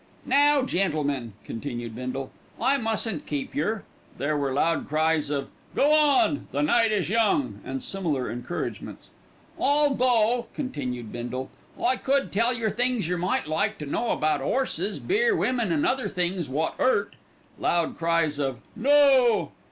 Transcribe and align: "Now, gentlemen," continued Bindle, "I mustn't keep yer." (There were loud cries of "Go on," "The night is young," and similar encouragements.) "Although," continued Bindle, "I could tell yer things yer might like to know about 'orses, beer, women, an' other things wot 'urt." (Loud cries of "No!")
"Now, 0.25 0.63
gentlemen," 0.63 1.33
continued 1.45 1.93
Bindle, 1.93 2.31
"I 2.59 2.77
mustn't 2.79 3.27
keep 3.27 3.53
yer." 3.53 3.83
(There 4.17 4.35
were 4.35 4.51
loud 4.51 4.89
cries 4.89 5.29
of 5.29 5.49
"Go 5.75 5.93
on," 5.93 6.47
"The 6.51 6.63
night 6.63 6.91
is 6.91 7.07
young," 7.07 7.61
and 7.63 7.83
similar 7.83 8.27
encouragements.) 8.31 9.11
"Although," 9.59 10.47
continued 10.55 11.11
Bindle, 11.11 11.51
"I 11.79 11.97
could 11.97 12.31
tell 12.31 12.51
yer 12.51 12.71
things 12.71 13.07
yer 13.07 13.17
might 13.19 13.45
like 13.45 13.77
to 13.77 13.85
know 13.85 14.09
about 14.09 14.41
'orses, 14.41 14.97
beer, 14.97 15.35
women, 15.35 15.71
an' 15.71 15.85
other 15.85 16.09
things 16.09 16.49
wot 16.49 16.73
'urt." 16.79 17.13
(Loud 17.59 17.95
cries 17.95 18.39
of 18.39 18.57
"No!") 18.75 19.51